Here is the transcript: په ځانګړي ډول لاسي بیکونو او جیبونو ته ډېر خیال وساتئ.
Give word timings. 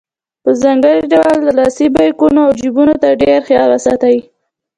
په 0.43 0.51
ځانګړي 0.61 1.01
ډول 1.13 1.37
لاسي 1.59 1.85
بیکونو 1.95 2.39
او 2.45 2.51
جیبونو 2.59 2.93
ته 3.01 3.09
ډېر 3.23 3.39
خیال 3.47 3.69
وساتئ. 3.71 4.17